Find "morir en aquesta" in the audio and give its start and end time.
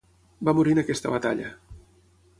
0.59-1.13